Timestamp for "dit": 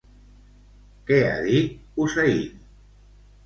1.49-1.77